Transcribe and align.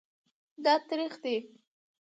دا 0.63 0.73
تریخ 0.87 1.13
دی 1.23 1.35